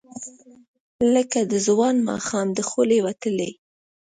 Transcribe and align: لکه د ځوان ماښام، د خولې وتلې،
لکه 1.13 1.39
د 1.51 1.53
ځوان 1.67 1.95
ماښام، 2.09 2.47
د 2.57 2.59
خولې 2.69 2.99
وتلې، 3.07 3.51